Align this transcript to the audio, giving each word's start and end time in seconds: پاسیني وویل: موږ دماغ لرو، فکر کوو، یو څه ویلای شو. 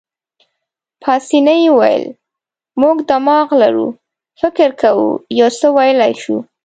پاسیني 1.01 1.59
وویل: 1.71 2.05
موږ 2.81 2.97
دماغ 3.09 3.47
لرو، 3.61 3.87
فکر 4.41 4.69
کوو، 4.81 5.07
یو 5.39 5.49
څه 5.59 5.67
ویلای 5.77 6.13
شو. 6.21 6.35